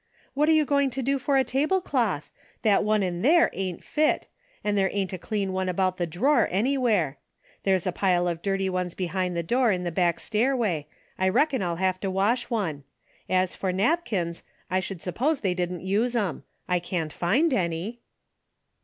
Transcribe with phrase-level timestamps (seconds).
[0.33, 2.31] "What are you going to do for a tablecloth?
[2.63, 4.25] That one in there ain't fit,
[4.63, 7.19] an' there ain't a clean one about the drawer anywhere.
[7.61, 10.87] There's a pile of dirty ones behind the door in the back stair way.
[11.19, 12.83] I reckon I'll have to wash one.
[13.29, 14.41] As for napkins
[14.71, 16.45] I should suppose they didn't use 'em.
[16.67, 17.99] I can't find any."